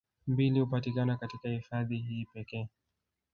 [0.27, 2.67] Mbili hupatikana katika hifadhi hii pekee